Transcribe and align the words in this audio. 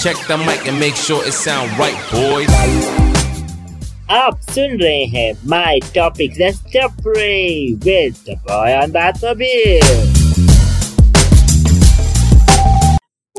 Check 0.00 0.16
the 0.28 0.38
mic 0.38 0.64
and 0.68 0.78
make 0.78 0.94
sure 0.94 1.26
it 1.26 1.32
sound 1.34 1.72
right, 1.76 1.98
boys. 2.10 2.48
आप 4.10 4.40
सुन 4.50 4.76
रहे 4.80 5.04
हैं 5.14 5.32
my 5.48 5.78
topic 5.94 6.36
let's 6.38 6.60
टपरे 6.74 7.32
with 7.84 8.14
the 8.28 8.36
boy 8.44 8.74
on 8.74 8.92
that 8.96 9.16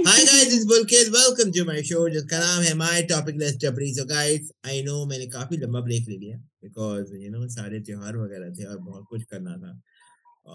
Hi 0.08 0.20
guys, 0.26 0.54
it's 0.58 0.66
Bulkis. 0.66 1.10
Welcome 1.16 1.54
to 1.58 1.66
my 1.70 1.80
show 1.90 2.04
जिसका 2.10 2.40
नाम 2.40 2.62
है 2.64 2.74
My 2.82 3.02
Topic 3.14 3.42
Less 3.44 3.58
Jabri. 3.64 3.90
So 3.98 4.06
guys, 4.14 4.54
I 4.68 4.80
know 4.88 5.00
मैंने 5.10 5.28
काफ़ी 5.36 5.58
लंबा 5.58 5.82
ब्रेक 5.82 6.10
ले 6.10 6.18
लिया 6.18 6.38
because 6.66 7.14
you 7.24 7.32
know 7.36 7.48
सारे 7.58 7.80
त्योहार 7.90 8.18
वगैरह 8.18 8.54
थे 8.60 8.66
और 8.66 8.78
बहुत 8.80 9.06
कुछ 9.10 9.24
करना 9.34 9.58
था 9.58 9.80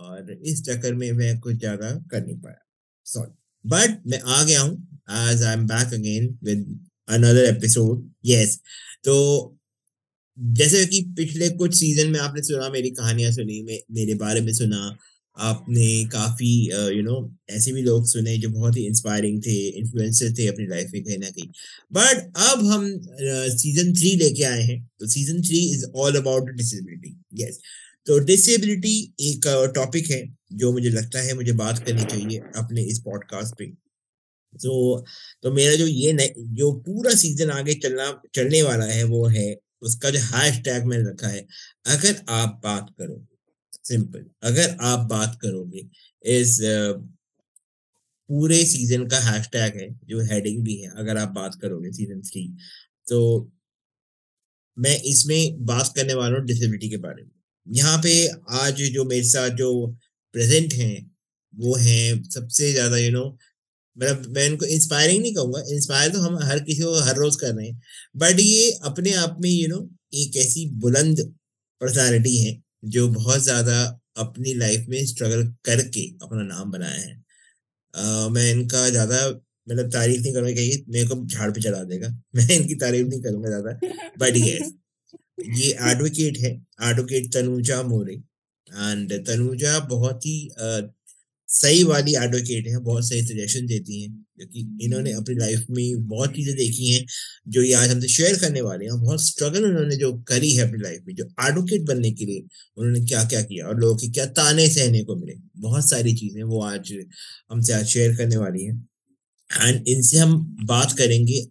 और 0.02 0.36
इस 0.42 0.64
चक्कर 0.68 0.94
में 0.94 1.10
मैं 1.22 1.38
कुछ 1.40 1.56
ज़्यादा 1.56 1.94
कर 2.10 2.26
नहीं 2.26 2.36
पाया 2.40 2.64
सॉरी 3.06 3.32
बट 3.64 4.02
मैं 4.06 4.20
आ 4.20 4.42
गया 4.44 4.60
हूँ 4.60 4.93
as 5.08 5.42
I'm 5.42 5.66
back 5.66 5.92
again 5.92 6.38
with 6.42 6.64
another 7.08 7.44
episode. 7.46 8.02
Yes, 8.22 8.58
तो 9.04 9.56
जैसे 10.38 10.84
कि 10.86 11.00
पिछले 11.16 11.48
कुछ 11.50 11.74
सीज़न 11.74 12.10
में 12.10 12.18
आपने 12.20 12.42
सुना 12.42 12.68
मेरी 12.70 12.90
कहानियाँ 12.90 13.32
सुनी 13.32 13.62
मे, 13.62 13.78
मेरे 13.92 14.14
बारे 14.14 14.40
में 14.40 14.52
सुना 14.52 14.96
आपने 15.36 16.04
काफ़ी 16.12 16.48
यू 16.96 17.02
नो 17.02 17.16
ऐसे 17.50 17.72
भी 17.72 17.82
लोग 17.82 18.06
सुने 18.08 18.36
जो 18.38 18.48
बहुत 18.48 18.76
ही 18.76 18.86
इंस्पायरिंग 18.86 19.40
थे 19.42 19.54
इन्फ्लुएंसर 19.78 20.32
थे 20.38 20.46
अपनी 20.46 20.66
लाइफ 20.66 20.90
में 20.94 21.02
कहीं 21.04 21.18
ना 21.18 21.30
कहीं। 21.30 21.46
बट 21.92 22.32
अब 22.50 22.64
हम 22.66 22.86
सीज़न 23.58 23.92
थ्री 23.94 24.14
लेके 24.16 24.42
आए 24.44 24.62
हैं। 24.62 24.78
तो 25.00 25.06
season 25.06 25.42
three 25.42 25.58
is 25.74 25.84
all 25.96 26.16
about 26.16 26.50
disability 26.56 27.16
yes 27.42 27.58
तो 28.06 28.18
डिसेबिलिटी 28.24 28.98
एक 29.20 29.46
टॉपिक 29.74 30.10
है 30.10 30.22
जो 30.52 30.72
मुझे 30.72 30.90
लगता 30.90 31.20
है 31.22 31.34
मुझे 31.34 31.52
बात 31.52 31.78
करनी 31.86 32.04
चाहिए 32.04 32.38
अपने 32.56 32.82
इस 32.84 32.98
पॉडकास्ट 33.04 33.54
पे। 33.58 33.72
तो 34.54 35.04
तो 35.42 35.52
मेरा 35.52 35.74
जो 35.76 35.86
ये 35.86 36.12
जो 36.54 36.72
पूरा 36.80 37.14
सीज़न 37.16 37.50
आगे 37.50 37.74
चलना, 37.76 38.10
चलने 38.34 38.62
वाला 38.62 38.84
है, 38.86 39.02
वो 39.04 39.26
है, 39.28 39.56
उसका 39.82 40.10
जो 40.10 40.18
हैश 40.20 40.60
टैग 40.64 40.84
मैंने 40.84 41.10
रखा 41.10 41.28
है, 41.28 41.46
अगर 41.86 42.22
आप 42.30 42.60
बात 42.64 42.94
करोगे 42.98 43.32
सिंपल 43.84 44.24
अगर 44.42 44.76
आप 44.82 45.06
बात 45.08 45.38
करोगे, 45.42 45.88
इस, 46.24 46.58
पूरे 48.30 48.64
सीज़न 48.64 49.06
का 49.06 49.18
हैश 49.20 49.48
टैग 49.52 49.76
है, 49.76 49.88
जो 50.04 50.20
हेडिंग 50.24 50.62
भी 50.64 50.76
है, 50.76 50.90
अगर 50.96 51.18
आप 51.18 51.28
बात 51.32 51.58
करोगे 51.62 51.92
सीज़न 51.92 52.20
थ्री 52.22 52.46
तो 53.06 53.50
मैं 54.76 54.96
इसमें 55.04 55.64
बात 55.66 55.92
करने 55.96 56.14
वाला 56.14 56.38
हूँ 56.38 56.44
डिसेबिलिटी 56.46 56.88
के 56.90 56.96
बारे 56.96 57.22
में। 57.22 57.30
यहाँ 57.66 57.98
पे 57.98 58.14
आज 58.58 58.82
जो 58.92 59.04
मेरे 59.04 59.24
साथ 59.24 59.50
जो 59.56 59.70
प्रेजेंट 60.34 60.72
हैं, 60.74 61.10
वो 61.54 61.74
हैं 61.76 62.22
सबसे 62.24 62.72
ज़्यादा 62.72 62.96
यू 62.96 63.10
नो 63.12 63.24
मतलब 63.96 64.26
मैं 64.36 64.46
इनको 64.46 64.66
इंस्पायरिंग 64.66 65.20
नहीं 65.22 65.34
कहूँगा। 65.34 65.62
इंस्पायर 65.74 66.12
तो 66.12 66.20
हम 66.20 66.38
हर 66.42 66.60
किसी 66.60 66.82
को 66.82 66.94
हर 67.00 67.16
रोज 67.16 67.36
कर 67.36 67.54
रहे 67.54 67.66
हैं। 67.66 67.80
बट 68.16 68.40
ये 68.40 68.70
अपने 68.84 69.12
आप 69.14 69.36
में 69.42 69.50
यू 69.50 69.68
नो 69.68 69.88
एक 70.14 70.36
ऐसी 70.36 70.66
बुलंद 70.80 71.20
पर्सनालिटी 71.80 72.36
है 72.38 72.60
जो 72.86 73.08
बहुत 73.08 73.42
ज़्यादा 73.42 73.82
अपनी 74.18 74.54
लाइफ 74.54 74.86
में 74.88 75.04
स्ट्रगल 75.06 75.42
करके 75.64 76.06
अपना 76.22 76.42
नाम 76.42 76.70
बनाया 76.70 77.00
है। 77.00 77.14
uh, 77.94 78.30
मैं 78.30 78.50
इनका 78.50 78.88
ज़्यादा 78.90 79.28
मतलब 79.68 79.90
तारीफ़ 79.90 80.20
नहीं 80.22 80.32
करूँगा 80.34 80.54
कहीं 80.54 80.78
मेरे 80.88 81.06
को 81.08 81.26
झाड़ 81.26 81.50
पे 81.50 81.60
चढ़ा 81.60 81.82
देगा। 81.84 82.08
मैं 82.36 82.48
इनकी 82.56 82.74
तारीफ़ 82.74 83.06
नहीं 83.08 83.20
करूँगा 83.22 83.48
ज़्यादा। 83.48 83.72
बट 84.18 84.36
ये 84.36 84.58
ये 85.60 85.70
एडवोकेट 85.90 86.38
है। 86.38 86.50
एडवोकेट 86.90 87.32
तनुजा 87.34 87.82
मोरे। 87.82 88.14
एंड 88.68 89.12
तनुजा 89.26 89.78
बहुत 89.88 90.26
ही 90.26 90.36
सही 91.48 91.82
वाली 91.84 92.14
एडवोकेट 92.16 92.66
है, 92.68 92.78
बहुत 92.78 93.08
सही 93.08 93.22
सजेशन 93.22 93.66
देती 93.66 94.00
हैं 94.02 94.10
क्योंकि 94.36 94.84
इन्होंने 94.84 95.12
अपनी 95.12 95.34
लाइफ 95.36 95.66
में 95.70 96.06
बहुत 96.08 96.34
चीज़ें 96.34 96.54
देखी 96.56 96.86
हैं, 96.86 97.04
जो 97.48 97.62
ये 97.62 97.72
आज 97.74 97.90
हमसे 97.90 98.08
शेयर 98.08 98.38
करने 98.40 98.60
वाले 98.62 98.84
हैं 98.84 99.00
बहुत 99.00 99.24
स्ट्रगल 99.24 99.64
उन्होंने 99.66 99.96
जो 99.96 100.12
करी 100.28 100.50
है 100.50 100.68
अपनी 100.68 100.82
लाइफ 100.82 101.02
में, 101.06 101.14
जो 101.14 101.24
एडवोकेट 101.42 101.82
बनने 101.88 102.10
के 102.12 102.24
लिए 102.24 102.40
उन्होंने 102.76 103.04
क्या 103.06 103.24
क्या 103.26 103.42
किया 103.42 103.66
और 103.66 103.80
लोगों 103.80 103.96
के 103.96 104.08
क्या 104.10 104.26
ताने 104.32 104.68
सहने 104.70 105.04
को 105.04 105.16
मिले, 105.16 105.34
बहुत 105.58 105.88
सारी 105.90 106.14
चीज़ें 106.16 106.42
वो 106.44 106.62
आज 106.64 106.92
हमसे 107.50 107.72
आज 107.72 107.86
शेयर 107.86 108.16
करने 108.16 108.36
वाली 108.36 108.64
है। 108.64 108.74
एंड 109.50 109.88
इनसे 109.88 110.18
हम 110.18 110.36
बात 110.66 110.92
करेंगे, 110.98 111.46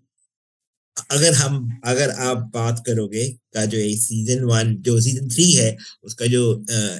अगर 1.12 1.34
हम, 1.34 1.80
अगर 1.86 2.10
आप 2.22 2.38
बात 2.54 2.84
करोगे, 2.86 3.28
का 3.54 3.66
जो 3.66 3.78
सीज़न 4.00 4.44
वन 4.46 4.76
जो 4.82 5.00
सीज़न 5.02 5.30
थ्री 5.30 5.52
है, 5.52 5.76
उसका 6.04 6.26
जो 6.28 6.44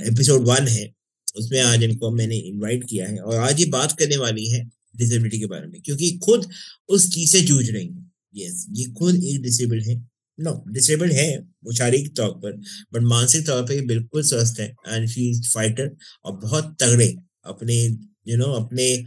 एपिसोड 0.08 0.48
वन 0.48 0.68
है 0.68 0.92
उसमें 1.36 1.60
आज 1.62 1.84
इनको 1.84 2.12
मैंने 2.12 2.38
इनवाइट 2.38 2.84
किया 2.90 3.08
है 3.08 3.18
और 3.18 3.36
आज 3.40 3.60
ये 3.60 3.66
बात 3.70 3.92
करने 4.00 4.18
वाली 4.18 4.48
है 4.50 4.64
डिसेबिलिटी 4.98 5.40
के 5.40 5.46
बारे 5.46 5.68
में 5.68 5.82
क्योंकि 5.82 6.12
खुद 6.26 6.50
उस 6.90 7.10
चीज़ 7.14 7.32
से 7.32 7.42
जूझ 7.42 7.70
रही 7.70 7.88
है। 7.88 8.12
यस 8.36 8.66
ये 8.72 8.86
खुद 9.00 9.24
एक 9.24 9.42
डिसेबल 9.42 9.80
है। 9.80 9.96
नो 10.40 10.54
डिसेबल 10.74 11.12
है 11.12 11.28
वो 11.64 11.74
शारीरिक 11.74 12.16
तौर 12.16 12.30
पर 12.44 12.58
बट 12.94 13.02
मानसिक 13.02 13.46
तौर 13.48 13.62
पर 13.64 13.86
बिल्कुल 13.86 14.24
स्वस्थ 14.24 14.60
है। 14.60 14.68
एंड 14.88 15.08
शी 15.10 15.30
इज़ 15.30 15.50
फाइटर 15.50 15.92
और 16.26 16.38
बहुत 16.38 16.76
तगड़े 16.80 17.16
अपने 17.46 17.76
यू 17.84 18.34
you 18.34 18.38
नो 18.38 18.46
know, 18.46 18.64
अपने 18.64 18.98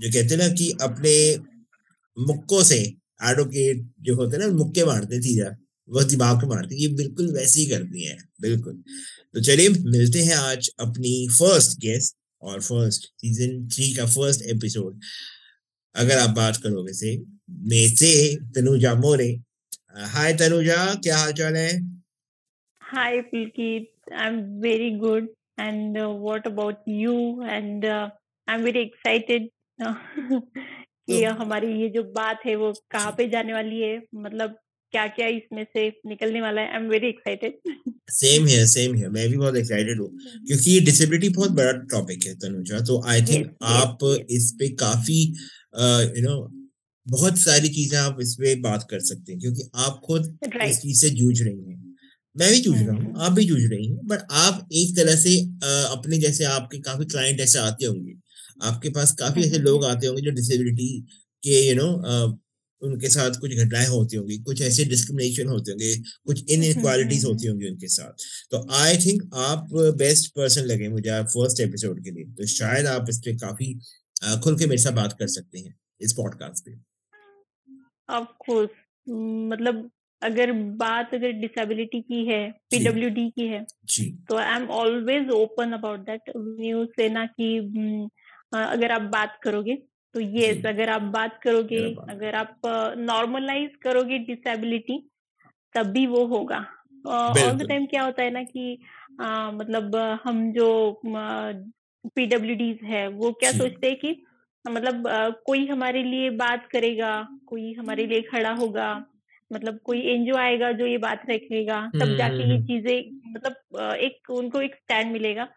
जो 0.00 0.10
कहते 0.12 0.34
हैं 0.34 0.36
ना 0.36 0.48
कि 0.48 0.70
अपने 0.82 1.14
मुक्कों 2.16 2.62
से 2.64 2.78
एडवोकेट 3.24 3.84
जो 4.00 4.14
होते 4.16 4.36
हैं 4.36 4.46
ना 4.46 4.52
मुक्के 4.54 4.84
मारते 4.84 5.20
सीधा 5.22 5.50
वो 5.92 6.02
दिमाग 6.04 6.42
में 6.42 6.48
मारती 6.48 6.82
ये 6.82 6.88
बिल्कुल 6.94 7.32
वैसे 7.34 7.60
ही 7.60 7.66
करती 7.66 8.04
है 8.04 8.16
बिल्कुल। 8.40 8.82
तो 9.34 9.40
चलिए 9.40 9.68
मिलते 9.68 10.22
हैं 10.22 10.36
आज 10.36 10.68
अपनी 10.80 11.12
फ़र्स्ट 11.30 11.78
गेस्ट 11.80 12.16
और 12.42 12.60
फ़र्स्ट 12.60 13.06
सीज़न 13.20 13.68
थ्री 13.68 13.92
का 13.94 14.06
फ़र्स्ट 14.06 14.42
एपिसोड 14.46 15.00
अगर 15.94 16.18
आप 16.18 16.30
बात 16.36 16.56
करोगे 16.56 16.92
से 16.92 17.16
मे 17.68 17.88
से 17.88 18.12
तनुजा 18.54 18.94
मोरे। 18.94 19.28
हाय 20.12 20.34
तनुजा 20.34 20.84
क्या 20.94 21.16
हाल 21.18 21.32
चाल 21.32 21.56
है 21.56 21.70
hi 22.82 23.20
Pulkit 23.22 24.12
I 24.12 24.28
am 24.28 24.40
very 24.60 24.90
good 24.98 25.28
and 25.60 25.98
what 25.98 26.46
about 26.46 26.82
you 26.88 27.14
and 27.44 27.84
I 27.84 28.54
am 28.54 28.62
very 28.62 28.80
excited 28.80 29.48
कि 29.80 31.22
हमारी 31.24 31.72
ये 31.82 31.88
जो 31.88 32.02
बात 32.12 32.40
है 32.46 32.54
वो 32.56 32.72
कहाँ 32.90 33.14
पे 33.18 33.28
जाने 33.28 33.52
वाली 33.52 33.80
है? 33.80 34.00
मतलब 34.14 34.58
क्या 34.92 35.06
क्या 35.08 35.26
इसमें 35.28 35.64
से 35.66 35.88
निकलने 36.06 36.40
वाला 36.40 36.60
है 36.60 36.70
I 36.70 36.76
am 36.76 36.88
very 36.88 37.08
excited 37.08 37.92
same 38.12 38.46
है 38.46 38.64
सेम 38.68 38.94
है 38.96 39.08
मैं 39.10 39.28
भी 39.28 39.36
बहुत 39.36 39.56
एक्साइटेड 39.56 40.00
हूँ 40.00 40.08
क्योंकि 40.46 40.80
डिसेबिलिटी 40.80 41.28
बहुत 41.30 41.50
बड़ा 41.52 41.72
टॉपिक 41.92 42.26
है 42.26 42.34
तनुजा 42.36 42.80
तो 42.82 43.02
आई 43.04 43.22
थिंक 43.22 43.46
yes, 43.46 43.54
आप 43.62 43.98
yes. 44.02 44.24
इस 44.30 44.50
पे 44.58 44.68
काफ़ी 44.78 45.22
यू 45.22 46.22
नो 46.22 46.36
बहुत 47.06 47.38
सारी 47.38 47.68
चीज़ें 47.70 47.98
आप 47.98 48.18
इस 48.20 48.34
पे 48.34 48.54
बात 48.62 48.86
कर 48.90 49.00
सकते 49.02 49.32
हैं 49.32 49.40
क्योंकि 49.40 49.70
आप 49.76 50.00
खुद 50.04 50.38
right. 50.46 50.68
इस 50.68 50.80
चीज़ 50.80 51.00
से 51.00 51.10
जूझ 51.12 51.40
रही 51.40 51.58
हैं 51.60 51.80
मैं 52.36 52.50
भी 52.50 52.60
जूझ 52.60 52.76
रहा 52.76 52.92
हूँ 52.92 53.04
हम्म। 53.04 53.20
आप 53.20 53.32
भी 53.32 53.44
जूझ 53.44 53.62
रही 53.62 53.86
हैं 53.86 54.06
बट 54.06 54.20
आप 54.42 54.68
एक 54.74 54.96
तरह 54.96 55.16
से 55.16 55.38
अपने 55.92 56.18
जैसे 56.18 56.44
आपके 56.50 56.78
काफ़ी 56.82 57.06
क्लाइंट 57.06 57.40
ऐसे 57.40 57.58
आते 57.60 57.86
होंगे 57.86 58.14
आपके 58.62 58.88
पास 58.90 59.12
काफ़ी 59.16 59.42
ऐसे 59.42 59.50
हम्म। 59.50 59.64
लोग 59.64 59.84
आते 59.84 60.06
होंगे 60.06 60.22
जो 60.22 60.30
डिसेबिलिटी 60.32 60.88
के 61.42 61.60
यू 61.60 61.74
नो 61.76 61.88
उनके 62.82 63.08
साथ 63.08 63.38
कुछ 63.40 63.54
घटनाएँ 63.54 63.86
होती 63.86 64.16
होंगी 64.16 64.38
कुछ 64.42 64.62
ऐसे 64.62 64.84
डिस्क्रिमिनेशन 64.84 65.48
होते 65.48 65.70
होंगे 65.70 65.94
कुछ 66.26 66.50
इन 66.50 66.64
इक्वालिटीज 66.64 67.24
होती 67.24 67.46
होंगी 67.46 67.68
उनके 67.68 67.88
साथ। 67.88 68.24
तो 68.50 68.66
आई 68.74 68.96
थिंक 68.96 69.22
आप 69.46 69.68
बेस्ट 69.98 70.30
पर्सन 70.36 70.64
लगे 70.64 70.88
मुझे 70.88 71.22
फ़र्स्ट 71.24 71.60
एपिसोड 71.60 72.02
के 72.04 72.10
लिए। 72.10 72.24
तो 72.34 72.46
शायद 72.46 72.86
आप 72.86 73.06
इस 73.08 73.18
पे 73.18 73.36
काफ़ी 73.38 73.74
खुल 74.44 74.58
के 74.58 74.66
मेरे 74.66 74.82
साथ 74.82 74.92
बात 74.92 75.16
कर 75.18 75.26
सकते 75.28 75.58
हैं 75.58 75.74
इस 76.00 76.12
पॉडकास्ट 76.12 76.64
पे। 76.64 76.76
ऑफ़ 78.08 78.28
कोर्स 78.46 78.70
मतलब 79.06 79.90
अगर 80.22 80.52
बात 80.78 81.14
अगर 81.14 81.32
डिसेबिलिटी 81.40 82.00
की 82.00 82.24
है 82.26 82.40
पीडब्ल्यूडी 82.70 83.28
की 83.30 83.46
है 83.46 83.64
जी। 83.84 84.04
तो 84.28 84.36
I 84.36 84.56
am 84.56 84.66
always 84.70 85.30
open 85.30 85.72
about 85.72 86.00
that 86.00 86.30
news 86.36 86.88
से 86.96 87.08
ना 87.08 87.24
कि 87.26 87.56
अगर 88.52 88.92
आप 88.92 89.02
बात 89.12 89.38
करोगे 89.42 89.76
तो 90.14 90.20
यस 90.20 90.66
अगर 90.66 90.88
आप 90.88 91.02
बात 91.02 91.40
करोगे 91.42 91.78
अगर 92.10 92.34
आप 92.34 92.60
नॉर्मलाइज 92.98 93.76
करोगे 93.82 94.18
डिसेबिलिटी 94.18 95.10
तब 95.74 95.86
भी 95.86 96.06
वो 96.06 96.24
होगा। 96.26 96.66
ऑल 97.06 97.52
द 97.52 97.68
टाइम 97.68 97.86
क्या 97.86 98.02
होता 98.02 98.22
है 98.22 98.30
ना 98.30 98.42
कि 98.42 98.78
आ, 99.20 99.50
मतलब 99.50 99.96
हम 100.24 100.52
जो 100.52 101.00
पीडब्ल्यू 101.04 102.74
है 102.82 103.08
वो 103.08 103.32
क्या 103.32 103.52
सोचते 103.52 103.86
हैं 103.86 103.96
कि 103.96 104.22
मतलब 104.64 105.08
आ, 105.08 105.28
कोई 105.28 105.66
हमारे 105.66 106.02
लिए 106.02 106.30
बात 106.30 106.68
करेगा 106.72 107.28
कोई 107.46 107.72
हमारे 107.74 108.06
लिए 108.06 108.22
खड़ा 108.22 108.52
होगा 108.52 109.04
मतलब 109.52 109.78
कोई 109.84 110.00
एनजीओ 110.12 110.36
आएगा 110.36 110.70
जो 110.72 110.86
ये 110.86 110.98
बात 110.98 111.22
रखेगा 111.30 111.80
तब 112.00 112.14
जाके 112.16 112.50
ये 112.50 112.58
चीज़ें 112.60 113.12
मतलब 113.28 113.96
एक 114.00 114.30
उनको 114.32 114.60
एक 114.60 114.74
स्टैंड 114.74 115.12
मिलेगा। 115.12 115.48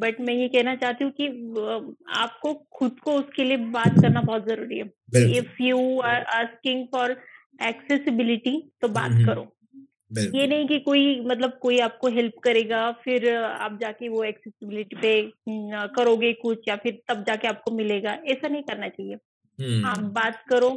बट 0.00 0.20
मैं 0.20 0.34
ये 0.34 0.48
कहना 0.48 0.74
चाहती 0.76 1.04
हूँ 1.04 1.12
कि 1.12 1.26
आपको 2.16 2.54
खुद 2.72 2.98
को 3.00 3.12
उसके 3.14 3.44
लिए 3.44 3.56
बात 3.72 3.98
करना 4.02 4.20
बहुत 4.22 4.46
ज़रूरी 4.48 4.78
है। 4.78 4.90
If 5.38 5.62
you 5.62 5.78
are 6.00 6.22
asking 6.34 6.86
for 6.92 7.16
accessibility 7.62 8.56
तो 8.82 8.88
बात 8.90 9.20
करो। 9.24 9.46
ये 10.34 10.46
नहीं 10.46 10.66
कि 10.68 10.78
कोई 10.80 11.20
मतलब 11.20 11.58
कोई 11.62 11.78
आपको 11.80 12.08
हेल्प 12.08 12.38
करेगा 12.44 12.90
फिर 13.04 13.28
आप 13.36 13.78
जाके 13.80 14.08
वो 14.08 14.22
एक्सेसिबिलिटी 14.24 14.96
पे 14.96 15.12
करोगे 15.96 16.32
कुछ 16.32 16.68
या 16.68 16.76
फिर 16.76 17.00
तब 17.08 17.24
जाके 17.24 17.48
आपको 17.48 17.70
मिलेगा। 17.72 18.12
ऐसा 18.26 18.48
नहीं 18.48 18.62
करना 18.62 18.88
चाहिए। 18.88 19.16
आप 19.84 20.00
बात 20.14 20.42
करो 20.50 20.70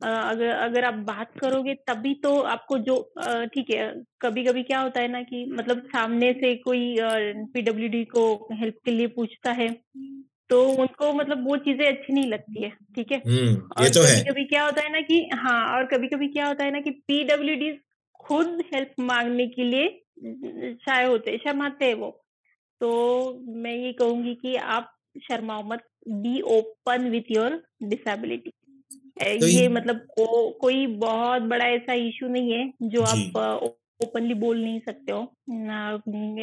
अगर 0.00 0.48
अगर 0.48 0.84
आप 0.84 0.94
बात 0.94 1.38
करोगे 1.38 1.74
तभी 1.74 2.14
तो 2.14 2.40
आपको 2.40 2.78
जो 2.78 2.96
ठीक 3.54 3.70
है 3.70 3.92
कभी 4.20 4.44
कभी 4.44 4.62
क्या 4.62 4.80
होता 4.80 5.00
है 5.00 5.08
ना 5.08 5.22
कि 5.22 5.44
मतलब 5.52 5.80
सामने 5.86 6.32
से 6.32 6.54
कोई 6.56 6.96
पीडब्ल्यूडी 7.54 8.04
को 8.04 8.24
हेल्प 8.52 8.74
के 8.84 8.90
लिए 8.90 9.06
पूछता 9.06 9.52
है 9.52 9.68
तो 10.50 10.62
उनको 10.72 11.12
मतलब 11.12 11.48
वो 11.48 11.56
चीज़ें 11.56 11.86
अच्छी 11.86 12.12
नहीं 12.12 12.26
लगती 12.26 12.62
है 12.62 12.70
ठीक 12.94 13.12
है? 13.12 13.18
हम्म, 13.18 13.54
और 13.78 13.88
तो 13.88 14.00
कभी 14.00 14.12
है। 14.12 14.22
कभी 14.24 14.44
क्या 14.44 14.64
होता 14.64 14.82
है 14.82 14.92
ना 14.92 15.00
कि 15.00 15.28
हाँ 15.34 15.76
और 15.76 15.86
कभी 15.86 16.08
कभी 16.08 16.28
क्या 16.28 16.46
होता 16.46 16.64
है 16.64 16.70
ना 16.70 16.80
कि 16.80 16.90
पीडब्ल्यूडी 16.90 17.72
खुद 18.20 18.62
हेल्प 18.74 18.92
मांगने 19.00 19.46
के 19.46 19.64
लिए 19.64 19.88
शाय 20.74 21.04
होते 21.04 21.36
शर्माते 21.38 21.84
हैं 21.84 21.94
वो। 21.94 22.10
तो 22.80 22.90
मैं 23.56 23.74
ये 23.74 23.92
कहूँगी 23.92 24.34
कि 24.34 24.56
आप 24.56 24.94
शर्माओ 25.22 25.62
मत 25.62 25.82
be 26.08 26.40
open 26.40 27.08
with 27.10 27.30
your 27.30 27.62
disability 27.82 28.52
तो 29.20 29.46
ये 29.46 29.68
मतलब 29.68 29.96
को, 30.10 30.50
कोई 30.50 30.86
बहुत 30.86 31.42
बड़ा 31.42 31.64
ऐसा 31.66 31.92
इशू 32.08 32.28
नहीं 32.28 32.52
है 32.52 32.72
जो 32.82 33.02
आप 33.04 33.70
ओपनली 34.00 34.34
बोल 34.34 34.60
नहीं 34.60 34.80
सकते 34.80 35.12
हो 35.12 35.22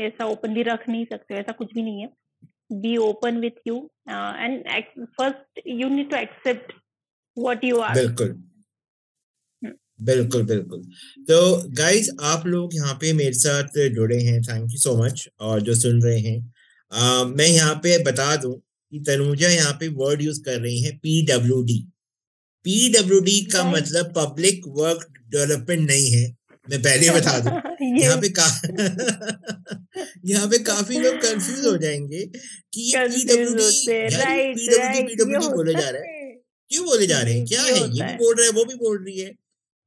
ऐसा 0.07 0.25
ओपनली 0.25 0.63
रख 0.63 0.87
नहीं 0.89 1.05
सकते 1.05 1.33
हो 1.33 1.39
ऐसा 1.39 1.51
कुछ 1.51 1.73
भी 1.73 1.81
नहीं 1.81 2.01
है। 2.01 2.09
Be 2.73 2.95
open 2.97 3.37
with 3.39 3.67
you 3.67 3.77
and 4.09 4.63
first 4.99 5.61
you 5.67 5.89
need 5.89 6.09
to 6.09 6.17
accept 6.17 6.73
what 7.37 7.63
you 7.63 7.79
are 7.79 7.95
बिल्कुल। 7.95 8.35
बिल्कुल 10.01 10.43
बिल्कुल। 10.43 10.81
तो 11.27 11.69
गाइज़ 11.73 12.09
आप 12.23 12.45
लोग 12.47 12.75
यहाँ 12.75 12.93
पे 12.93 13.13
मेरे 13.13 13.33
साथ 13.33 13.77
जुड़े 13.89 14.19
हैं 14.21 14.41
थैंक 14.41 14.71
यू 14.71 14.77
सो 14.77 14.95
मच 15.03 15.27
और 15.39 15.61
जो 15.61 15.75
सुन 15.75 16.01
रहे 16.01 16.19
हैं 16.19 16.39
आ, 16.91 17.23
मैं 17.23 17.47
यहाँ 17.47 17.75
पे 17.75 17.97
बता 18.03 18.35
दूँ 18.35 18.53
कि 18.55 18.99
तनुजा 18.99 19.49
यहाँ 19.49 19.73
पे 19.73 19.87
वर्ड 19.95 20.21
यूज़ 20.21 20.41
कर 20.43 20.59
रही 20.59 20.81
है 20.81 20.91
P 20.97 21.21
W 21.25 21.61
D 21.63 21.79
PW 22.65 23.19
D 23.19 23.39
का. 23.45 23.63
मतलब 23.71 24.13
पब्लिक 24.15 24.67
वर्क 24.77 25.07
डेवलपमेंट 25.29 25.87
नहीं 25.89 26.09
है। 26.11 26.25
मैं 26.67 26.81
पहले 26.81 27.09
बता 27.09 27.39
दूँ। 27.39 27.51
यहाँ 28.01 28.17
पे 28.21 28.29
का 28.39 28.45
यहाँ 30.25 30.47
पे 30.47 30.57
काफ़ी 30.63 30.99
लोग 30.99 31.15
कंफ्यूज 31.15 31.65
हो 31.65 31.75
जाएँगे 31.77 32.25
कि 32.25 32.81
ये 32.81 33.07
पीडब्ल्यू 33.07 33.53
कंफ्यूज 33.53 33.63
होते 33.63 34.07
D 34.07 34.53
PW 34.53 34.91
D 34.93 35.01
PW 35.07 35.39
D 35.39 35.47
बोले 35.55 35.73
जा 35.73 35.89
रहे 35.89 36.01
हैं। 36.01 36.33
क्यों 36.71 36.85
बोले 36.85 37.07
जा 37.07 37.21
रहे 37.21 37.33
हैं? 37.33 37.45
क्या 37.45 37.61
है? 37.63 37.73
ये 37.73 38.03
भी 38.03 38.15
बोल 38.15 38.35
रहे 38.35 38.47
हैं 38.47 38.53
वो 38.53 38.65
भी 38.65 38.75
बोल 38.75 38.97
रही 39.05 39.19
है। 39.19 39.29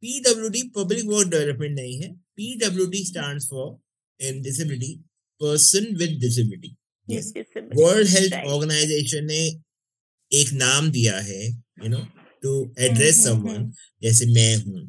PW 0.02 0.48
D 0.48 0.62
public 0.76 1.04
work 1.04 1.28
development 1.28 1.75
नहीं 1.76 2.00
है। 2.00 2.12
PW 2.36 2.86
D 2.86 3.04
stand 3.04 3.40
for 3.42 4.26
in 4.26 4.40
disability 4.42 4.94
person 5.40 5.94
with 5.96 6.19
disability 6.20 6.76
world 7.76 8.08
health 8.08 8.34
organization 8.34 9.25
ने 9.25 9.40
एक 10.32 10.52
नाम 10.52 10.90
दिया 10.90 11.19
है 11.19 11.42
you 11.48 11.88
know 11.88 12.06
to 12.43 12.55
address 12.81 13.23
someone 13.25 13.70
जैसे 14.02 14.26
मैं 14.29 14.55
हूँ 14.56 14.87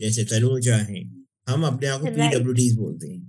जैसे 0.00 0.24
तनुजा 0.30 0.76
है 0.84 1.02
हम 1.48 1.64
अपने 1.66 1.86
आप 1.88 2.00
को 2.00 2.06
Right. 2.06 2.18
पीडब्ल्यूडी 2.20 2.70
बोलते 2.76 3.08
हैं। 3.08 3.20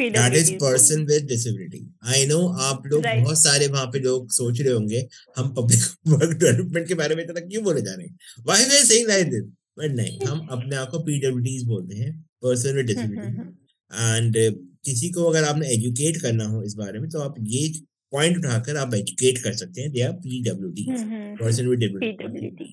That 0.00 0.34
is 0.34 0.48
PWDs 0.48 0.60
person 0.60 1.04
with 1.06 1.24
disability 1.28 1.80
I 2.08 2.26
know 2.26 2.38
आप 2.62 2.82
लोग 2.86 3.02
Right. 3.04 3.22
बहुत 3.24 3.38
सारे 3.38 3.66
वहाँ 3.68 3.86
पे 3.86 3.98
लोग 4.00 4.30
सोच 4.32 4.60
रहे 4.60 4.72
होंगे 4.72 5.06
हम 5.36 5.48
पब्लिक 5.54 5.80
वर्क 6.08 6.36
डेवलपमेंट 6.36 6.88
के 6.88 6.94
बारे 6.94 7.14
में 7.14 7.22
इतना 7.24 7.40
क्यों 7.42 7.62
बोले 7.64 7.80
जा 7.82 7.94
रहे 7.94 8.06
हैं? 8.06 8.16
Why 8.46 8.64
we 8.64 8.76
are 8.76 8.84
saying 8.84 9.08
like 9.08 9.30
this 9.30 9.42
but 9.78 9.94
नहीं 9.96 10.18
हम 10.26 10.46
अपने 10.50 10.76
आप 10.76 10.88
को 10.90 10.98
पीडब्ल्यूडीज 11.00 11.64
बोलते 11.66 11.96
हैं 11.96 12.12
पर्सन 12.42 12.76
विद 12.76 12.86
डिसेबिलिटी 12.86 13.46
एंड 13.90 14.36
किसी 14.84 15.10
को 15.10 15.24
अगर 15.24 15.44
आपने 15.44 15.68
एजुकेट 15.74 16.20
करना 16.22 16.44
हो 16.46 16.62
इस 16.62 16.74
बारे 16.76 16.98
में 16.98 17.08
तो 17.10 17.20
आप 17.20 17.34
ये 17.48 17.68
पॉइंट 18.12 18.36
उठाकर 18.38 18.76
आप 18.76 18.94
एजुकेट 18.94 19.38
कर 19.38 19.52
सकते 19.56 19.80
हैं 19.80 19.90
they 19.92 20.00
are 20.02 20.12
PWD 20.20 20.84
hmm, 20.84 21.00
hmm, 21.04 21.34
person 21.36 21.68
with 21.68 21.80
PWD 22.02 22.68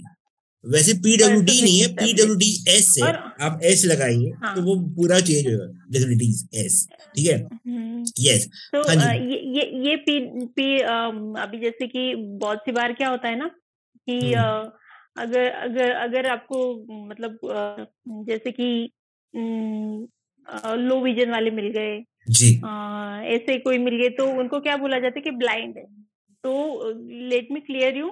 वैसे 0.65 0.93
Person 0.93 1.33
with 1.37 1.49
नहीं 1.61 1.79
है 1.79 1.87
disability. 1.87 1.97
पीडब्ल्यूडी 1.99 2.51
एस 2.69 2.93
है। 2.99 3.11
आप 3.47 3.59
एस 3.63 3.83
लगाइए 3.85 4.31
हाँ। 4.43 4.55
तो 4.55 4.61
वो 4.61 4.75
पूरा 4.95 5.19
चेंज 5.19 5.47
होगा 5.47 5.65
डिसेबिलिटीज 5.91 6.47
एस 6.55 6.87
ठीक 7.15 7.27
है? 7.27 7.37
हम्म, 7.43 8.03
यस 8.19 8.47
तो 8.73 8.81
हाँ 8.87 8.95
जी। 8.95 9.33
ये 9.33 9.39
ये 9.57 9.89
ये 9.89 9.95
पी 10.07 10.19
पी 10.57 10.67
अभी 11.41 11.59
जैसे 11.59 11.87
कि 11.87 12.13
बहुत 12.41 12.59
सी 12.65 12.71
बार 12.71 12.93
क्या 12.93 13.09
होता 13.09 13.27
है 13.27 13.37
ना 13.39 13.47
कि 14.07 14.19
हम्म। 14.33 14.71
अगर 15.17 15.49
अगर 15.49 15.91
अगर 15.91 16.27
आपको 16.29 16.57
मतलब 17.05 17.37
जैसे 18.27 18.51
कि 18.51 18.69
लो 20.79 20.99
विजन 21.01 21.31
वाले 21.31 21.51
मिल 21.51 21.67
गए 21.77 22.03
जी। 22.29 22.51
ऐसे 23.35 23.57
कोई 23.59 23.77
मिल 23.77 23.95
गए 23.97 24.09
तो 24.17 24.25
उनको 24.39 24.59
क्या 24.59 24.75
बोला 24.77 24.99
जाता 24.99 25.19
है 25.19 25.21
कि 25.21 25.31
ब्लाइंड 25.37 25.77
है। 25.77 25.83
तो 26.43 26.91
लेट 27.29 27.47
मी 27.51 27.59
क्लियर 27.59 27.97
यू 27.97 28.09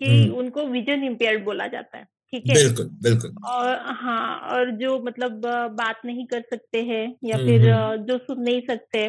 कि 0.00 0.08
हम्म। 0.08 0.34
उनको 0.34 0.64
विजन 0.68 1.04
इम्पेयर्ड 1.04 1.44
बोला 1.44 1.66
जाता 1.66 1.98
है 1.98 2.04
ठीक 2.32 2.48
है? 2.48 2.54
बिल्कुल 2.54 2.86
बिल्कुल। 3.02 3.34
और 3.46 3.78
हाँ 4.00 4.38
और 4.52 4.70
जो 4.78 4.98
मतलब 5.02 5.40
बात 5.76 6.00
नहीं 6.04 6.26
कर 6.26 6.40
सकते 6.50 6.82
हैं 6.82 7.04
या 7.24 7.36
हम्म 7.36 7.46
फिर 7.46 7.68
हम्म। 7.70 8.04
जो 8.04 8.18
सुन 8.18 8.42
नहीं 8.42 8.60
सकते 8.66 9.06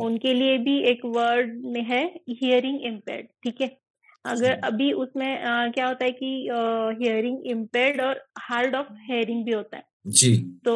उनके 0.00 0.32
लिए 0.34 0.56
भी 0.58 0.78
एक 0.90 1.04
वर्ड 1.16 1.60
में 1.64 1.82
है 1.84 2.04
हियरिंग 2.30 2.80
इम्पेयर्ड 2.84 3.26
ठीक 3.42 3.60
है? 3.60 3.70
अगर 4.24 4.58
अभी 4.64 4.92
उसमें 4.92 5.38
अ, 5.38 5.68
क्या 5.68 5.86
होता 5.88 6.04
है 6.04 6.10
कि 6.12 6.26
हियरिंग 7.02 7.46
इम्पेयर्ड 7.46 8.00
और 8.00 8.24
हार्ड 8.40 8.74
ऑफ़ 8.74 8.92
हेयरिंग 9.10 9.44
भी 9.44 9.52
होता 9.52 9.76
है। 9.76 9.84
जी। 10.08 10.36
तो 10.64 10.74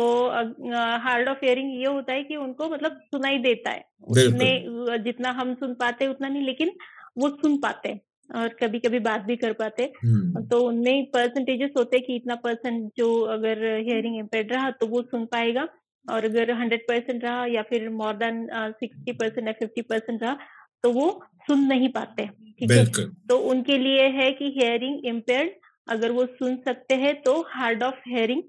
हार्ड 1.04 1.28
ऑफ़ 1.28 1.38
हियरिंग 1.44 1.70
ये 1.80 1.86
होता 1.86 2.12
है 2.12 2.22
कि 2.22 2.36
उनको 2.36 2.68
मतलब 2.68 2.98
सुनाई 3.04 3.38
देता 3.38 3.70
है। 3.70 3.84
उसमें 4.08 5.02
जितना 5.04 5.30
हम 5.30 5.54
सुन 5.54 5.74
पाते 5.74 6.06
उतना 6.06 6.28
नहीं 6.28 6.42
लेकिन 6.42 6.72
वो 7.18 7.28
सुन 7.28 7.56
पाते 7.58 7.88
हैं। 7.88 8.00
और 8.31 8.56
कभी 8.61 8.78
कभी 8.78 8.99
बात 8.99 9.20
भी 9.20 9.37
कर 9.37 9.52
पाते। 9.52 9.82
हम्म। 10.05 10.44
तो 10.46 10.61
उनमें 10.61 11.05
परसेंटेजेस 11.11 11.70
होते 11.78 11.99
कि 11.99 12.17
इतना 12.17 12.34
परसेंट 12.34 12.90
जो 12.96 13.08
अगर 13.34 13.64
हियरिंग 13.78 14.17
इम्पेयर्ड 14.19 14.52
रहा 14.52 14.70
तो 14.70 14.87
वो 14.87 15.02
सुन 15.02 15.25
पाएगा 15.26 15.67
और 16.06 16.25
अगर 16.25 16.50
हंड्रेड 16.52 16.87
परसेंट 16.88 17.25
रहा 17.25 17.44
या 17.46 17.62
फिर 17.62 17.88
मोर 17.90 18.17
देन 18.17 18.46
सिक्सटी 18.81 19.12
परसेंट 19.12 19.46
या 19.46 19.52
फिफ्टी 19.52 19.82
परसेंट 19.82 20.23
रहा 20.23 20.37
तो 20.82 20.90
वो 20.93 21.08
सुन 21.46 21.61
नहीं 21.67 21.88
पाते 21.88 22.26
ठीक 22.26 22.70
है? 22.70 22.84
तो 23.28 23.38
उनके 23.50 23.78
लिए 23.78 24.06
है 24.08 24.31
कि 24.32 24.52
हियरिंग 24.58 25.06
इम्पेयर 25.06 25.55
अगर 25.88 26.11
वो 26.11 26.26
सुन 26.26 26.56
सकते 26.64 26.94
हैं 26.94 27.14
तो 27.23 27.40
हार्ड 27.49 27.82
ऑफ़ 27.82 28.08
हियरिंग 28.08 28.43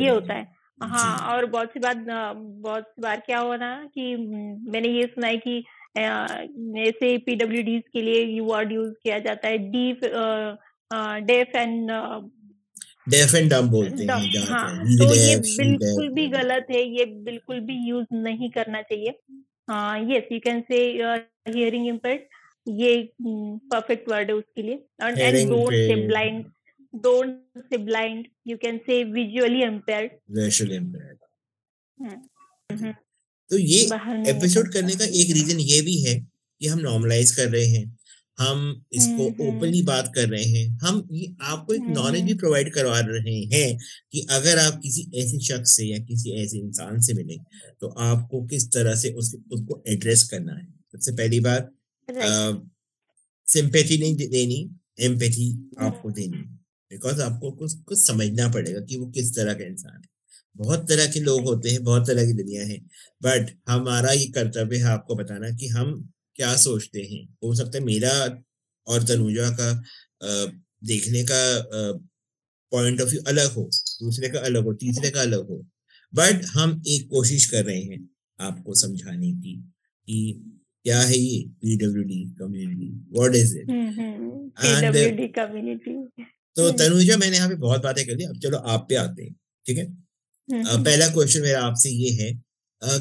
ये 0.00 0.08
होता 0.10 0.34
है। 0.34 0.46
हाँ 0.82 1.34
और 1.34 1.46
बहुत 1.46 1.68
सी 1.68 1.80
बात 1.80 1.96
बहुत 2.06 2.84
सी 2.84 3.02
बार 3.02 3.20
क्या 3.26 3.38
हो 3.38 3.54
ना 3.56 3.70
कि 3.94 4.12
हम्म, 4.12 4.72
मैंने 4.72 4.88
ये 4.88 5.06
सुना 5.06 5.26
है 5.26 5.36
कि 5.36 5.64
ऐसे 5.96 7.16
पीडब्ल्यूडीज 7.26 7.82
के 7.92 8.02
लिए 8.02 8.24
ये 8.24 8.40
वर्ड 8.42 8.72
यूज़ 8.72 8.92
किया 9.02 9.18
जाता 9.18 9.48
है 9.48 9.58
deaf 9.70 10.04
deaf 11.26 11.56
and 11.56 11.90
deaf 13.08 13.34
and 13.34 13.50
dumb 13.50 13.68
बोलते 13.70 14.04
हैं 14.04 14.44
हाँ 14.48 14.68
तो 14.98 15.14
ये 15.14 15.36
बिल्कुल 15.36 16.08
भी 16.14 16.26
गलत 16.28 16.66
है 16.70 16.82
ये 16.98 17.04
बिल्कुल 17.24 17.60
भी 17.60 17.76
यूज़ 17.88 18.06
नहीं 18.14 18.50
करना 18.50 18.82
चाहिए। 18.82 19.14
Yes 20.08 20.32
you 20.32 20.38
can 20.40 20.60
say 20.68 20.78
hearing 21.48 21.86
impaired 21.88 22.20
ये 22.66 22.96
परफेक्ट 23.18 24.08
वर्ड 24.08 24.30
है 24.30 24.34
उसके 24.36 24.62
लिए। 24.62 24.74
And 25.02 25.18
and 25.18 25.48
don't 25.50 25.72
say 25.72 25.94
blind 26.06 26.44
don't 26.94 27.62
say 27.70 27.76
blind 27.84 28.26
you 28.46 28.56
can 28.56 28.78
say 28.86 29.02
visually 29.12 29.62
impaired 29.62 30.12
visual 30.38 30.72
impaired 30.72 31.18
hmm. 31.98 32.92
तो 33.52 33.58
ये 33.58 33.80
एपिसोड 34.30 34.72
करने 34.72 34.94
का 34.96 35.04
एक 35.04 35.30
रीजन 35.30 35.58
ये 35.60 35.80
भी 35.80 35.96
है 36.02 36.14
कि 36.60 36.66
हम 36.66 36.78
नॉर्मलाइज 36.78 37.30
कर 37.30 37.48
रहे 37.48 37.66
हैं। 37.66 37.84
हम 38.38 38.84
इसको 38.92 39.28
हम्म 39.28 39.42
हम्म। 39.42 39.56
ओपनली 39.56 39.82
बात 39.82 40.12
कर 40.14 40.28
रहे 40.28 40.44
हैं। 40.44 40.78
हम 40.82 41.08
ये 41.12 41.26
आपको 41.42 41.74
एक 41.74 41.82
नॉलेज 41.88 42.22
भी 42.22 42.30
हम्म 42.30 42.38
प्रोवाइड 42.38 42.72
करवा 42.74 43.00
रहे 43.00 43.34
हैं 43.54 43.78
कि 44.12 44.26
अगर 44.30 44.58
आप 44.58 44.80
किसी 44.82 45.02
ऐसे 45.14 45.40
शख्स 45.40 45.76
से 45.76 45.84
या 45.84 45.98
किसी 45.98 46.32
ऐसे 46.42 46.58
इंसान 46.58 47.00
से 47.00 47.14
मिले 47.14 47.36
तो 47.80 47.88
आपको 47.88 48.44
किस 48.46 48.66
तरह 48.72 48.94
से 48.94 49.10
उस, 49.12 49.34
उसको 49.52 49.82
एड्रेस 49.88 50.22
करना 50.28 50.52
है। 50.52 50.66
सबसे 50.92 51.12
पहली 51.12 51.40
बात 51.40 51.70
सिंपैथी 53.48 53.98
नहीं 53.98 54.16
देनी 54.16 54.60
एम्पैथी 55.00 55.50
हम्म। 55.50 55.86
आपको 55.86 56.10
देनी। 56.10 56.42
बिकॉज़ 56.90 57.20
आपको 57.20 57.50
कुछ 57.50 57.74
कुछ 57.74 58.06
समझना 58.06 58.48
पड़ेगा 58.48 58.80
कि 58.80 58.96
वो 58.96 59.06
किस 59.06 59.36
तरह 59.36 59.54
का 59.54 59.64
इंसान 59.64 59.96
है। 59.96 60.11
बहुत 60.56 60.88
तरह 60.88 61.06
के 61.06 61.20
लोग 61.20 61.44
होते 61.44 61.70
हैं 61.70 61.82
बहुत 61.84 62.06
तरह 62.06 62.26
की 62.26 62.32
दुनिया 62.32 62.66
है। 62.66 62.78
बट 63.22 63.50
हमारा 63.68 64.12
ये 64.12 64.26
कर्तव्य 64.26 64.76
है 64.78 64.84
आपको 64.90 65.14
बताना 65.16 65.50
कि 65.56 65.68
हम 65.68 65.92
क्या 66.36 66.54
सोचते 66.56 67.00
हैं। 67.02 67.22
हो 67.44 67.54
सकता 67.54 67.78
है 67.78 67.84
मेरा 67.84 68.12
और 68.86 69.02
तनुजा 69.04 69.50
का 69.60 69.70
अ, 70.22 70.52
देखने 70.84 71.22
का 71.24 71.40
पॉइंट 72.72 73.00
ऑफ़ 73.00 73.08
व्यू 73.10 73.20
अलग 73.28 73.52
हो 73.52 73.62
दूसरे 74.02 74.28
का 74.28 74.40
अलग 74.40 74.64
हो 74.64 74.72
तीसरे 74.74 75.10
का 75.10 75.20
अलग 75.20 75.48
हो। 75.48 75.56
बट 76.12 76.44
हम 76.54 76.82
एक 76.88 77.08
कोशिश 77.10 77.46
कर 77.46 77.64
रहे 77.64 77.80
हैं 77.82 77.98
आपको 78.38 78.74
समझाने 78.74 79.32
की 79.32 79.54
कि 80.08 80.18
क्या 80.84 81.00
है 81.00 81.18
ये 81.18 81.42
PWD 81.62 82.24
community 82.38 82.88
what 83.18 83.34
is 83.34 83.56
it 83.58 83.70
and 84.66 84.82
community 84.84 85.26
तो 86.56 86.70
तनुजा 86.78 87.16
मैंने 87.16 87.36
यहाँ 87.36 87.48
पे 87.48 87.54
बहुत 87.56 87.82
बातें 87.82 88.04
कर 88.06 88.16
ली 88.16 88.24
अब 88.24 88.38
चलो 88.40 88.58
आप 88.74 88.86
पे 88.88 88.94
आते 88.96 89.22
हैं 89.22 89.34
ठीक 89.66 89.78
है? 89.78 89.86
अ, 90.48 90.76
पहला 90.84 91.06
क्वेश्चन 91.14 91.42
मेरा 91.42 91.60
आपसे 91.64 91.90
ये 91.90 92.10
है 92.22 92.32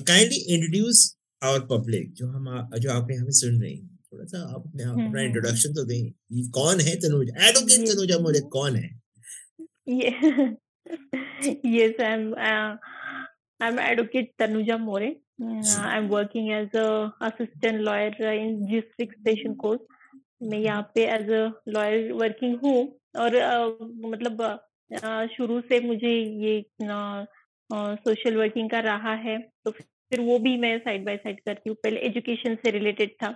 काइंडली 0.08 0.38
इंट्रोड्यूस 0.56 1.00
आवर 1.42 1.60
पब्लिक 1.70 2.12
जो 2.20 2.28
हम 2.28 2.48
आ- 2.50 2.78
जो 2.78 2.92
आप 2.92 3.04
पे 3.08 3.32
सुन 3.40 3.62
रहे 3.62 3.72
हैं 3.72 3.88
थोड़ा 4.14 4.26
सा 4.26 4.40
आप 4.42 4.64
अपने 4.66 4.84
आप 4.84 4.90
हम्म, 4.90 5.06
अपना 5.08 5.20
हम्म, 5.20 5.28
इंट्रोडक्शन 5.28 5.74
तो 5.74 5.84
दें 5.86 5.98
ये 5.98 6.44
कौन 6.60 6.80
है 6.88 6.96
तनुजा 7.06 7.48
एडवोकेट 7.48 7.88
तनुजा 7.90 8.20
मोरे 8.28 8.40
कौन 8.58 8.76
है 8.76 8.90
Yeah. 9.92 10.20
yes, 11.76 11.94
I'm. 12.00 12.26
Uh, 12.50 12.76
I'm 13.60 13.80
advocate 13.80 14.28
Tanuja 14.42 14.76
More. 14.80 15.08
Uh, 15.44 15.80
I'm 15.94 16.08
working 16.10 16.52
as 16.58 16.76
a 16.82 16.86
assistant 17.22 17.82
lawyer 17.88 18.32
in 18.34 18.54
district 18.68 19.16
station 19.22 19.56
court. 19.64 19.82
मैं 20.52 20.60
यहाँ 20.60 20.82
पे 20.96 21.06
एज 21.16 21.30
अ 21.32 21.42
लॉयर 21.70 22.12
वर्किंग 22.22 22.56
हूँ 22.64 22.78
और 23.24 23.36
uh, 23.40 23.66
मतलब 24.12 24.42
uh, 24.44 24.56
शुरू 24.92 25.60
से 25.62 25.80
मुझे 25.82 26.14
ये 26.40 26.64
सोशल 27.70 28.36
वर्किंग 28.38 28.70
का 28.70 28.80
रहा 28.82 29.14
है 29.18 29.38
तो 29.66 29.72
फिर 29.72 30.22
वो 30.22 30.38
भी 30.40 30.56
मैं 30.58 30.78
साइड 30.80 31.06
बाय 31.06 31.18
साइड 31.18 31.40
करती 31.40 31.70
हूँ। 31.70 31.76
पहले 31.84 32.00
एजुकेशन 32.08 32.56
से 32.56 32.72
रिलेटेड 32.72 33.12
था, 33.14 33.28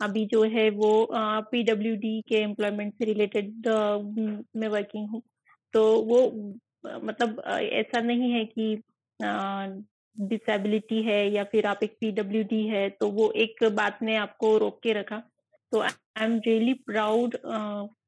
अभी 0.00 0.24
जो 0.26 0.42
है 0.50 0.68
वो 0.72 0.92
पीडब्ल्यू 1.12 1.94
डी 1.96 2.20
के 2.28 2.36
एम्प्लॉयमेंट 2.38 2.92
से 2.94 3.04
रिलेटेड 3.04 3.68
मैं 4.56 4.68
वर्किंग 4.68 5.08
हूँ। 5.10 5.22
तो 5.74 5.82
वो 6.02 6.20
मतलब 7.04 7.42
ऐसा 7.46 8.00
नहीं 8.02 8.30
है 8.32 8.44
कि 8.46 8.74
डिसेबिलिटी 10.16 11.02
है 11.02 11.18
या 11.32 11.44
फिर 11.44 11.66
आप 11.66 11.82
एक 11.84 11.96
पीडब्ल्यू 12.00 12.42
डी 12.44 12.66
है 12.68 12.88
तो 12.90 13.08
वो 13.10 13.30
एक 13.38 13.64
बात 13.74 13.98
ने 14.02 14.16
आपको 14.18 14.56
रोक 14.58 14.80
के 14.82 14.92
रखा। 14.92 15.18
तो 15.72 15.80
आई 15.80 16.24
एम 16.24 16.38
रियली 16.46 16.72
प्राउड 16.86 17.36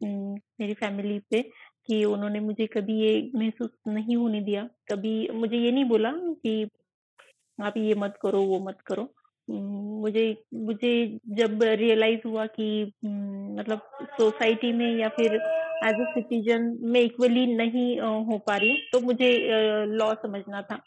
मेरी 0.02 0.74
फैमिली 0.74 1.18
पे। 1.30 1.40
कि 1.86 2.04
उन्होंने 2.04 2.40
मुझे 2.40 2.66
कभी 2.66 3.00
ये 3.00 3.30
महसूस 3.34 3.70
नहीं 3.88 4.16
होने 4.16 4.40
दिया। 4.40 4.68
कभी 4.92 5.28
मुझे 5.28 5.56
ये 5.56 5.70
नहीं 5.72 5.84
बोला 5.84 6.12
कि 6.14 6.68
आप 7.62 7.76
ये 7.76 7.94
मत 7.94 8.14
करो, 8.22 8.42
वो 8.42 8.58
मत 8.60 8.78
करो। 8.86 9.14
मुझे 9.50 10.42
मुझे 10.54 11.18
जब 11.28 11.62
रियलाइज़ 11.62 12.20
हुआ 12.26 12.46
कि 12.46 12.92
मतलब 13.58 13.80
सोसाइटी 14.02 14.72
में 14.72 14.96
या 14.98 15.08
फिर 15.08 15.34
एज 15.86 15.94
अ 15.94 16.04
सिटीजन 16.10 16.78
में 16.80 17.00
इक्वली 17.00 17.46
नहीं 17.46 18.00
हो 18.00 18.38
पा 18.38 18.56
रही 18.56 18.76
तो 18.92 19.00
मुझे 19.00 19.30
लॉ 19.84 20.14
समझना 20.14 20.62
था। 20.62 20.80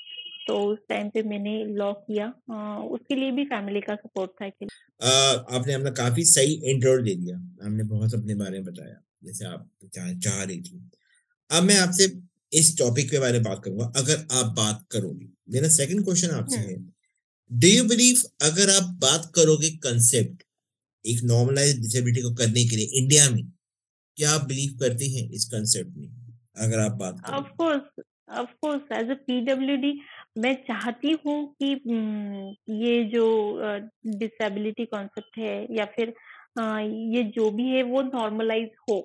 तो 0.48 0.58
उस 0.58 0.80
टाइम 0.90 1.10
पे 1.10 1.24
मैंने 1.24 1.66
लॉ 1.66 1.94
किया। 1.94 2.28
उसके 2.82 3.16
लिए 3.16 3.32
भी 3.32 3.46
फैमिली 3.46 3.82
का 3.82 3.96
सपोर्ट 3.96 4.32
था। 4.32 4.50
कि 4.50 4.66
आपने 5.58 5.74
अपना 5.74 5.90
काफ़ी 5.90 6.24
सही 6.24 6.54
इंट्रो 6.72 6.98
दे 6.98 7.16
दिया। 7.16 7.38
हमने 7.66 7.84
बहुत 7.84 8.14
अपने 8.14 8.36
बारे 8.36 8.52
में 8.52 8.64
बताया। 8.64 9.05
जैसे 9.24 9.46
आप 9.46 9.70
चाह, 9.96 10.44
रही 10.44 10.62
थी। 10.62 10.82
अब 11.50 11.64
मैं 11.64 11.78
आपसे 11.78 12.12
इस 12.54 12.78
टॉपिक 12.78 13.10
के 13.12 13.20
बारे 13.20 13.40
में 13.40 13.44
बात 13.44 13.62
करूँगा 13.66 13.86
अगर 13.96 14.26
आप 14.32 14.54
बात 14.58 14.86
करोगी। 14.92 15.32
मेरा 15.50 15.70
सेकंड 15.70 16.04
क्वेश्चन 16.06 16.30
आपसे 16.30 16.58
हम्म। 16.58 16.70
है 16.70 16.94
डू 17.52 17.68
यू 17.68 17.84
बिलीव 17.84 18.22
अगर 18.42 18.70
आप 18.70 18.90
बात 19.02 19.32
करोगे 19.36 19.70
कंसेप्ट 19.84 20.44
एक 21.06 21.24
नॉर्मलाइज 21.24 21.82
डिसेबिलिटी 21.82 22.22
को 22.22 22.34
करने 22.36 22.64
के 22.66 22.76
लिए 22.76 23.00
इंडिया 23.02 23.30
में 23.30 23.44
क्या 24.18 24.32
आप 24.32 24.46
बिलीव 24.48 24.78
करते 24.80 25.06
हैं 25.06 25.30
इस 25.30 25.46
कंसेप्ट 25.46 25.98
में 25.98 26.08
अगर 26.58 26.80
आप 26.80 26.92
बात 26.92 27.20
करें 27.20 27.38
of 27.38 27.50
course 27.58 28.04
of 28.40 28.54
course 28.62 28.92
as 28.92 29.10
a 29.10 29.14
PWD 29.28 29.94
मैं 30.38 30.54
चाहती 30.64 31.12
हूँ 31.26 31.38
कि 31.62 31.72
ये 32.86 33.04
जो 33.04 33.26
डिसेबिलिटी 34.18 34.86
कॉन्सेप्ट 34.86 35.38
है 35.38 35.56
या 35.78 35.86
फिर 35.86 36.14
ये 36.58 37.24
जो 37.36 37.50
भी 37.52 37.70
है 37.70 37.84
वो 37.84 38.02
नॉर्मलाइज 38.04 38.70
हो। 38.90 39.00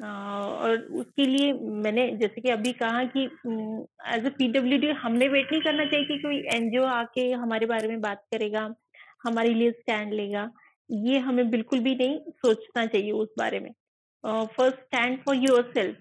और 0.00 0.76
उसके 0.92 1.26
लिए 1.26 1.52
मैंने 1.82 2.06
जैसे 2.16 2.40
कि 2.40 2.50
अभी 2.50 2.72
कहा 2.72 3.04
कि 3.06 3.24
एज 4.14 4.26
ए 4.26 4.30
पीडब्ल्यूडी 4.30 4.88
हमने 5.02 5.28
वेट 5.28 5.52
नहीं 5.52 5.62
करना 5.62 5.84
चाहिए 5.84 6.06
कि 6.06 6.18
कोई 6.18 6.38
एनजीओ 6.54 6.84
आके 6.84 7.30
हमारे 7.32 7.66
बारे 7.66 7.88
में 7.88 8.00
बात 8.00 8.24
करेगा 8.32 8.68
हमारे 9.24 9.54
लिए 9.54 9.70
स्टैंड 9.70 10.12
लेगा। 10.12 10.50
ये 10.90 11.18
हमें 11.18 11.50
बिल्कुल 11.50 11.80
भी 11.80 11.94
नहीं 11.94 12.18
सोचना 12.38 12.86
चाहिए 12.86 13.12
उस 13.12 13.28
बारे 13.38 13.60
में। 13.60 13.70
First 14.24 14.76
stand 14.76 15.18
for 15.22 15.36
your 15.36 15.70
self 15.74 15.96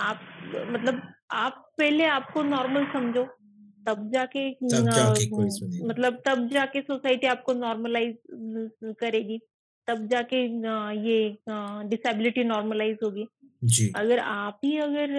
आप 0.00 0.20
मतलब 0.68 1.02
आप 1.32 1.60
पहले 1.78 2.04
आपको 2.06 2.42
नॉर्मल 2.42 2.84
समझो। 2.92 3.24
तब 3.86 4.10
जाके, 4.12 4.50
तब 4.52 4.88
जाके 4.90 5.86
मतलब 5.86 6.22
तब 6.26 6.48
जाके 6.48 6.80
सोसाइटी 6.82 7.26
आपको 7.26 7.52
नॉर्मलाइज 7.54 8.16
करेगी। 9.00 9.40
तब 9.88 10.06
जाके 10.08 10.42
ये 11.00 11.18
डिसेबिलिटी 11.88 12.44
नॉर्मलाइज 12.44 12.98
होगी। 13.04 13.26
जी। 13.62 13.86
अगर 13.94 14.18
आप 14.20 14.60
ही 14.64 14.76
अगर 14.78 15.12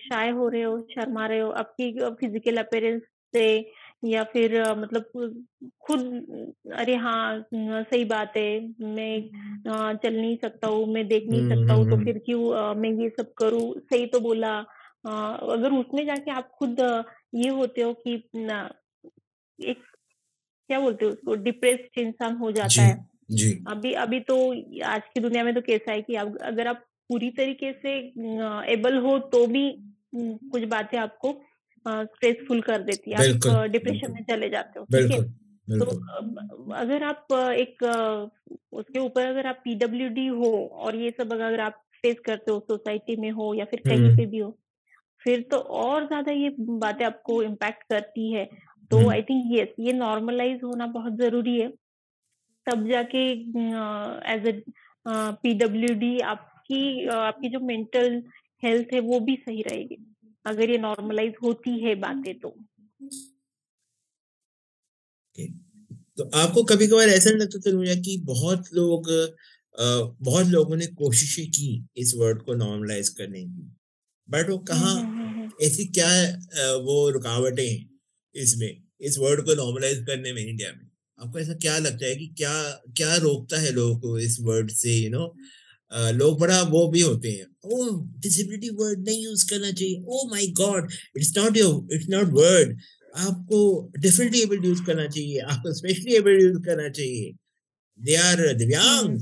शाय 0.00 0.30
हो 0.30 0.48
रहे 0.48 0.62
हो 0.62 0.80
शर्मा 0.90 1.26
रहे 1.26 1.40
हो 1.40 1.50
आपकी 1.54 1.92
फ़िज़िकल 2.20 2.56
अपेयरेंस 2.56 3.02
से 3.34 3.46
या 4.04 4.22
फिर 4.24 4.54
मतलब 4.74 5.10
खुद 5.82 6.02
अरे 6.74 6.94
हाँ 6.96 7.40
सही 7.54 8.04
बात 8.04 8.32
है 8.36 8.48
मैं 8.90 9.96
चल 9.96 10.14
नहीं 10.14 10.36
सकता 10.36 10.68
हूँ 10.68 10.86
मैं 10.88 11.06
देख 11.08 11.26
नहीं 11.28 11.42
सकता 11.44 11.74
हूँ 11.74 11.86
तो 11.86 11.96
हम्म, 11.96 12.04
फिर 12.04 12.18
क्यों 12.26 12.74
मैं 12.76 12.90
ये 13.02 13.08
सब 13.10 13.32
करूँ? 13.38 13.72
सही 13.82 14.06
तो 14.08 14.20
बोला 14.20 14.58
अगर 15.06 15.72
उसमें 15.72 16.04
जाके 16.06 16.30
आप 16.30 16.50
खुद 16.58 16.80
ये 17.34 17.48
होते 17.50 17.82
हो 17.82 17.92
कि 18.00 18.14
एक 19.58 19.82
क्या 20.70 20.80
बोलते 20.80 21.04
हो 21.04 21.10
उसको 21.12 21.34
डिप्रेस्ड 21.42 21.98
इंसान 22.00 22.36
हो 22.36 22.52
जाता 22.52 22.82
है। 22.82 22.94
जी। 23.28 23.48
अभी 23.68 23.92
अभी 23.94 24.18
तो 24.20 24.36
आज 24.86 25.02
की 25.14 25.20
दुनिया 25.20 25.42
में 25.44 25.54
तो 25.54 25.60
कैसा 25.62 25.92
है 25.92 26.02
कि 26.02 26.14
आप 26.16 26.36
अगर 26.42 26.66
आप 26.66 26.84
पूरी 27.10 27.30
तरीके 27.32 27.72
से 27.74 27.90
एबल 28.72 28.96
हो 29.00 29.18
तो 29.28 29.46
भी 29.48 29.70
कुछ 30.14 30.64
बातें 30.66 30.98
आपको 30.98 31.32
स्ट्रेसफुल 31.86 32.60
कर 32.62 32.82
देती 32.82 33.10
है। 33.10 33.16
आप 33.18 33.46
डिप्रेशन 33.70 34.12
में 34.12 34.22
चले 34.30 34.48
जाते 34.50 34.78
हो 34.80 34.84
ठीक 34.86 35.10
है? 35.10 35.20
तो 35.74 35.86
अगर 36.74 37.02
आप 37.04 37.26
एक 37.32 37.82
उसके 38.72 38.98
ऊपर 38.98 39.26
अगर 39.26 39.46
आप 39.46 39.60
पीडब्ल्यू 39.64 40.34
हो 40.36 40.52
और 40.76 40.96
ये 40.96 41.10
सब 41.12 41.32
अगर 41.32 41.60
आप 41.60 41.82
फेस 42.04 42.16
करते 42.26 42.52
हो 42.52 42.58
सोसाइटी 42.62 43.16
में 43.16 43.30
हो 43.32 43.52
या 43.54 43.64
फिर 43.64 43.84
कहीं 43.88 44.10
पे 44.10 44.26
भी 44.26 44.38
हो 44.38 44.56
फिर 45.22 45.42
तो 45.50 45.58
और 45.78 46.06
ज़्यादा 46.06 46.32
ये 46.32 46.50
बातें 46.60 47.04
आपको 47.06 47.42
इम्पैक्ट 47.42 47.82
करती 47.90 48.32
है। 48.32 48.44
तो 48.90 49.08
आई 49.08 49.22
थिंक 49.22 49.44
यस 49.52 49.74
ये 49.80 49.92
नॉर्मलाइज 49.94 50.60
होना 50.64 50.86
बहुत 50.88 51.16
ज़रूरी 51.18 51.58
है। 51.60 51.68
तब 52.68 52.86
जाके 52.88 53.24
एज 54.32 54.46
ए 54.46 54.52
पीडब्ल्यू 55.08 55.94
डी 55.98 56.18
आपकी 56.32 57.06
uh, 57.06 57.12
आपकी 57.12 57.48
जो 57.48 57.60
मेंटल 57.66 58.22
हेल्थ 58.62 58.88
है 58.94 59.00
वो 59.00 59.20
भी 59.20 59.36
सही 59.36 59.62
रहेगी। 59.62 59.98
अगर 60.46 60.70
ये 60.70 60.78
नॉर्मलाइज 60.78 61.34
होती 61.42 61.78
है 61.78 61.94
बातें 61.94 62.34
तो। 62.38 62.50
तो 66.18 66.24
आपको 66.34 66.62
कभी 66.64 66.86
कभार 66.86 67.08
ऐसा 67.08 67.30
नहीं 67.30 67.40
लगता 67.40 67.58
तनुजा 67.60 67.94
कि 67.94 68.16
बहुत 68.24 68.72
लोग 68.74 69.10
बहुत 70.22 70.46
लोगों 70.46 70.76
ने 70.76 70.86
कोशिशें 70.86 71.50
की 71.50 71.68
इस 71.96 72.14
वर्ड 72.16 72.42
को 72.42 72.54
नॉर्मलाइज 72.54 73.08
करने 73.08 73.42
की? 73.44 73.68
बट 74.28 74.48
वो 74.50 74.58
कहा 74.58 74.90
हम्म, 74.90 75.06
हम्म, 75.08 75.28
हम्म, 75.28 75.50
ऐसी 75.62 75.84
क्या 75.88 76.08
वो 76.78 76.96
रुकावटें 77.10 77.66
हैं 77.66 78.00
इसमें 78.34 78.70
इस 79.00 79.18
वर्ड 79.18 79.44
को 79.46 79.54
नॉर्मलाइज 79.54 80.04
करने 80.06 80.32
में 80.32 80.42
इंडिया 80.46 80.72
में? 80.72 80.87
आपको 81.20 81.38
ऐसा 81.38 81.54
क्या 81.62 81.78
लगता 81.78 82.06
है 82.06 82.14
कि 82.16 82.26
क्या 82.38 82.52
क्या 82.96 83.14
रोकता 83.16 83.60
है 83.60 83.70
लोगों 83.72 83.98
को 84.00 84.18
इस 84.18 84.36
वर्ड 84.40 84.70
से 84.70 84.92
यू 84.92 85.02
you 85.02 85.12
नो 85.12 85.18
know? 85.18 86.12
लोग 86.14 86.38
बड़ा 86.40 86.60
वो 86.62 86.86
भी 86.88 87.00
होते 87.00 87.30
हैं। 87.30 87.46
ओ 87.64 87.86
डिसेबिलिटी 88.18 88.70
वर्ड 88.70 89.04
नहीं 89.08 89.22
यूज़ 89.24 89.48
करना 89.50 89.70
चाहिए। 89.72 90.00
ओ 90.06 90.24
my 90.30 90.46
god 90.58 90.90
it's 91.16 91.36
not 91.36 91.56
your 91.56 91.94
it's 91.94 92.08
not 92.10 92.32
word 92.32 92.78
आपको 93.16 93.60
डिफरेंटली 93.98 94.40
एबल 94.42 94.64
यूज़ 94.64 94.82
करना 94.86 95.06
चाहिए। 95.06 95.38
आपको 95.38 95.72
स्पेशली 95.74 96.14
एबल 96.16 96.42
यूज़ 96.42 96.58
करना 96.66 96.88
चाहिए। 96.88 97.32
दे 97.98 98.14
आर 98.16 98.52
दिव्यांग 98.54 99.16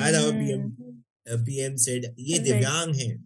आज 0.00 0.14
आवर 0.14 0.32
पीएम 0.32 0.70
पीएम 1.44 1.76
सेड 1.76 2.14
ये 2.20 2.38
दिव्यांग 2.38 2.94
हैं। 2.94 3.16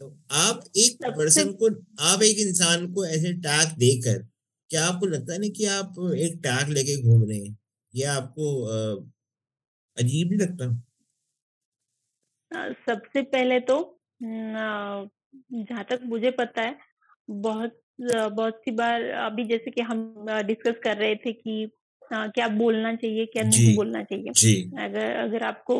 तो 0.00 0.06
आप 0.30 0.64
एक 0.76 1.04
पर्सन 1.16 1.52
को 1.52 1.68
आप 2.04 2.22
एक 2.22 2.38
इंसान 2.38 2.86
को 2.92 3.04
ऐसे 3.06 3.32
टैग 3.42 3.76
देकर 3.78 4.22
क्या 4.74 4.84
आपको 4.84 5.06
लगता 5.06 5.36
नहीं 5.36 5.50
कि 5.50 5.64
आप 5.70 5.98
एक 6.18 6.38
टैग 6.42 6.68
लेके 6.68 7.02
घूम 7.02 7.22
रहे 7.22 7.38
हैं? 7.38 7.56
ये 7.94 8.04
आपको 8.12 8.46
अजीब 9.96 10.30
नहीं 10.30 10.40
लगता? 10.40 10.66
सबसे 12.86 13.22
पहले 13.22 13.58
तो 13.60 13.76
जहाँ 14.22 15.84
तक 15.84 16.00
मुझे 16.04 16.30
पता 16.30 16.62
है 16.62 16.76
बहुत 17.30 17.80
बहुत 18.00 18.60
सी 18.64 18.70
बार 18.70 19.02
अभी 19.20 19.44
जैसे 19.44 19.70
कि 19.70 19.80
हम 19.80 20.26
डिस्कस 20.46 20.80
कर 20.84 20.96
रहे 20.96 21.14
थे 21.16 21.32
कि 21.32 21.70
आ, 22.14 22.26
क्या 22.28 22.48
बोलना 22.48 22.94
चाहिए 22.94 23.26
क्या 23.26 23.42
नहीं 23.42 23.74
बोलना 23.76 24.02
चाहिए। 24.02 24.32
जी। 24.32 24.54
अगर 24.78 25.16
अगर 25.16 25.42
आपको 25.42 25.76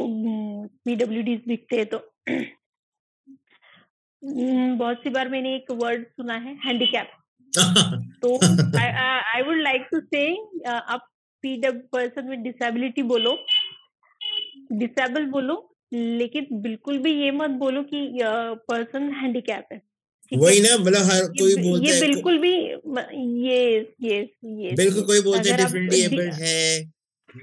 पीडब्ल्यू 0.84 1.22
डी 1.22 1.36
दिखते 1.48 1.76
हैं 1.76 1.86
तो 1.86 1.98
बहुत 4.76 4.96
सी 4.98 5.10
बार 5.10 5.28
मैंने 5.28 5.54
एक 5.56 5.70
वर्ड 5.82 6.06
सुना 6.06 6.34
है 6.38 6.56
हैंडीकैप। 6.66 7.10
तो 7.56 8.36
I 8.36 9.42
would 9.42 9.60
like 9.62 9.86
to 9.90 10.00
say 10.00 10.24
आप 10.68 11.08
पीडब्ल्यू 11.44 11.82
पर्सन 11.92 12.28
विद 12.28 12.40
डिसेबिलिटी 12.40 13.02
बोलो। 13.12 13.36
डिसेबल 14.72 15.24
बोलो 15.30 15.56
लेकिन 15.92 16.46
बिल्कुल 16.62 16.98
भी 16.98 17.12
ये 17.22 17.30
मत 17.30 17.50
बोलो 17.58 17.82
कि 17.82 18.08
पर्सन 18.68 19.10
हैंडीकैप 19.12 19.68
है। 19.72 19.80
वही 20.32 20.60
ना 20.60 20.76
मतलब 20.78 21.02
हर 21.06 21.26
कोई 21.40 21.54
बोलता 21.56 21.92
ये 21.92 22.00
बिल्कुल 22.00 22.38
भी 22.38 22.52
ये 23.44 23.58
ये 24.02 24.18
ये 24.60 24.72
बिल्कुल 24.76 25.02
कोई 25.02 25.20
बोलता 25.22 25.50
है 25.50 25.56
डिफरेंटली 25.56 26.00
एबल्ड 26.00 26.32
है 26.40 26.80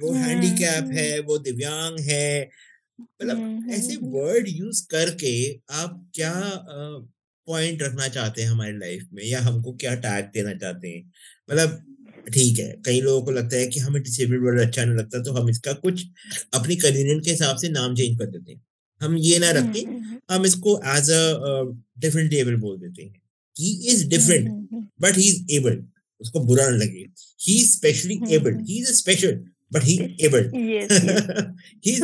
वो 0.01 0.11
हैंडीकैप 0.13 0.91
है 0.93 1.19
वो 1.21 1.37
दिव्यांग 1.47 1.99
है। 1.99 2.49
मतलब 3.01 3.37
हम्म, 3.37 3.71
ऐसे 3.71 3.93
हम्म, 3.93 4.09
वर्ड 4.11 4.47
यूज़ 4.49 4.85
करके 4.91 5.33
आप 5.81 6.03
क्या 6.15 6.33
पॉइंट 7.47 7.81
रखना 7.83 8.07
चाहते 8.07 8.41
हैं 8.41 8.49
हमारी 8.49 8.77
लाइफ 8.77 9.07
में 9.13 9.23
या 9.23 9.39
हमको 9.41 9.73
क्या 9.81 9.93
टैग 10.03 10.25
देना 10.33 10.53
चाहते 10.55 10.87
हैं? 10.87 11.03
मतलब 11.51 11.81
ठीक 12.33 12.59
है 12.59 12.67
कई 12.85 12.99
लोगों 13.01 13.21
को 13.25 13.31
लगता 13.31 13.57
है 13.57 13.67
कि 13.67 13.79
हमें 13.79 14.01
डिसेबल्ड 14.03 14.43
वर्ड 14.43 14.59
अच्छा 14.61 14.83
नहीं 14.85 14.95
लगता 14.95 15.21
तो 15.23 15.33
हम 15.33 15.49
इसका 15.49 15.73
कुछ 15.85 16.05
अपनी 16.53 16.75
कन्वीनियंट 16.75 17.23
के 17.25 17.31
हिसाब 17.31 17.57
से 17.57 17.69
नाम 17.69 17.95
चेंज 17.95 18.17
कर 18.19 18.25
देते 18.25 18.51
हैं। 18.51 18.61
हम 19.01 19.17
ये 19.17 19.39
ना 19.39 19.49
रखते 19.51 19.79
हम्म, 19.79 19.97
हम्म, 19.97 20.19
हम 20.31 20.45
इसको 20.45 20.75
एज 20.87 21.09
अ 21.11 21.21
डिफरेंट 21.99 22.33
लेवल 22.33 22.55
बोल 22.57 22.77
देते 22.79 23.03
हैं। 23.03 23.13
He 23.55 23.71
is 23.91 24.07
different 24.09 24.47
hmm, 24.49 24.85
but 25.01 25.17
he 25.17 25.29
is 25.29 25.55
able 25.55 25.83
उसको 26.21 26.39
बुरा 26.45 26.69
ना 26.69 26.75
लगे। 26.75 27.05
He 27.41 27.59
is 27.61 27.71
specially 27.71 28.15
hmm, 28.15 28.33
abled 28.33 28.55
hmm. 28.55 28.65
He 28.65 28.79
is 28.81 28.91
special 28.93 29.39
but 29.71 29.83
he 29.83 29.97
abled 30.21 30.55
he. 30.55 31.91
Is 31.91 32.03